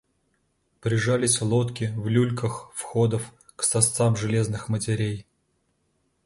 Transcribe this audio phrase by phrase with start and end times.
[0.79, 5.27] Прижались лодки в люльках входов к сосцам железных матерей.